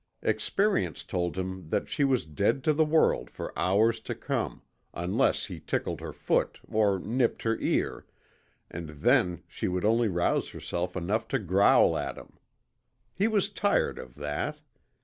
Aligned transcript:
Experience 0.23 1.03
told 1.03 1.37
him 1.37 1.69
that 1.69 1.87
she 1.87 2.03
was 2.03 2.25
dead 2.25 2.63
to 2.63 2.73
the 2.73 2.83
world 2.83 3.29
for 3.29 3.53
hours 3.55 3.99
to 3.99 4.15
come, 4.15 4.63
unless 4.95 5.45
he 5.45 5.59
tickled 5.59 6.01
her 6.01 6.11
foot 6.11 6.59
or 6.67 6.97
nipped 6.97 7.43
her 7.43 7.55
ear, 7.59 8.07
and 8.71 8.89
then 8.89 9.43
she 9.47 9.67
would 9.67 9.85
only 9.85 10.07
rouse 10.07 10.49
herself 10.49 10.95
enough 10.95 11.27
to 11.27 11.37
growl 11.37 11.95
at 11.95 12.17
him. 12.17 12.39
He 13.13 13.27
was 13.27 13.51
tired 13.51 13.99
of 13.99 14.15
that. 14.15 14.59